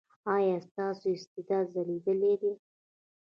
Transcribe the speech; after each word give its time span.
ایا 0.35 0.57
ستاسو 0.67 1.05
استعداد 1.15 1.65
ځلیدلی 1.73 2.33
دی؟ 2.41 2.51